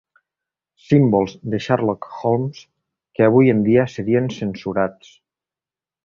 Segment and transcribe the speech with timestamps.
[0.83, 2.63] Símbols de Sherlock Holmes
[3.19, 5.13] que avui en dia serien censurats.